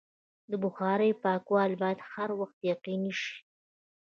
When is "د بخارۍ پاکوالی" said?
0.49-1.75